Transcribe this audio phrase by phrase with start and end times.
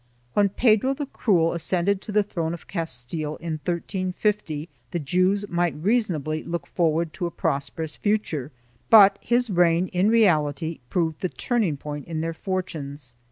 [0.33, 5.75] 3 When Pedro the Cruel ascended the throne of Castile, in 1350, the Jews might
[5.75, 8.51] reasonably look forward to a prosperous future,
[8.89, 13.15] but his reign in reality proved the turning point in their fortunes.